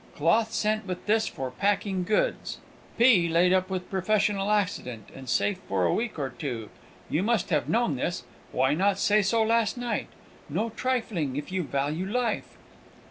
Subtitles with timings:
[0.15, 2.57] Cloth sent with this for packing goods.
[2.97, 6.71] P laid up with professional accident, and safe for a week or two.
[7.07, 10.07] You must have known this why not say so last night?
[10.49, 12.57] No trifling, if you value life!